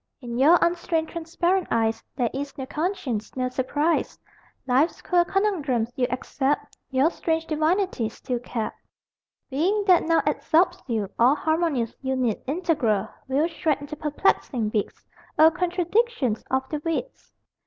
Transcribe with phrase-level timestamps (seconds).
[0.19, 4.17] In your unstained transparent eyes There is no conscience, no surprise:
[4.65, 8.75] Life's queer conundrums you accept, Your strange divinity still kept.
[9.51, 15.05] Being, that now absorbs you, all Harmonious, unit, integral, Will shred into perplexing bits,
[15.37, 17.31] Oh, contradictions of the wits!